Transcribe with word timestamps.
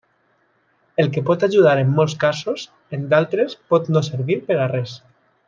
El 1.03 1.11
que 1.17 1.21
pot 1.27 1.45
ajudar 1.47 1.73
en 1.81 1.91
molts 1.99 2.15
casos, 2.23 2.63
en 2.99 3.05
d’altres 3.13 3.55
pot 3.75 3.93
no 3.99 4.05
servir 4.09 4.41
per 4.49 4.59
a 4.65 4.67
res. 4.75 4.99